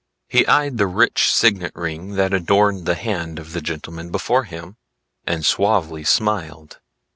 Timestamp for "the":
0.79-0.87, 2.87-2.95, 3.53-3.61